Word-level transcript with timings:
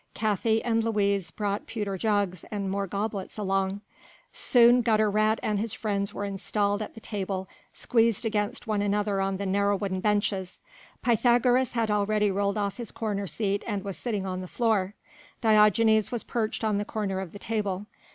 Käthi 0.15 0.61
and 0.65 0.83
Luise 0.83 1.29
brought 1.29 1.67
pewter 1.67 1.95
jugs 1.95 2.43
and 2.49 2.71
more 2.71 2.87
goblets 2.87 3.37
along. 3.37 3.81
Soon 4.33 4.81
Gutter 4.81 5.11
rat 5.11 5.39
and 5.43 5.59
his 5.59 5.73
friends 5.75 6.11
were 6.11 6.25
installed 6.25 6.81
at 6.81 6.95
the 6.95 6.99
table, 6.99 7.47
squeezed 7.71 8.25
against 8.25 8.65
one 8.65 8.81
another 8.81 9.21
on 9.21 9.37
the 9.37 9.45
narrow 9.45 9.75
wooden 9.77 9.99
benches. 9.99 10.59
Pythagoras 11.03 11.73
had 11.73 11.91
already 11.91 12.31
rolled 12.31 12.57
off 12.57 12.77
his 12.77 12.89
corner 12.89 13.27
seat 13.27 13.63
and 13.67 13.83
was 13.83 13.95
sitting 13.95 14.25
on 14.25 14.41
the 14.41 14.47
floor; 14.47 14.95
Diogenes 15.39 16.11
was 16.11 16.23
perched 16.23 16.63
on 16.63 16.79
the 16.79 16.83
corner 16.83 17.19
of 17.19 17.31
the 17.31 17.37
table. 17.37 17.85